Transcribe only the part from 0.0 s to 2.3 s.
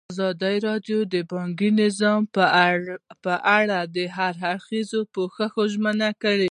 ازادي راډیو د بانکي نظام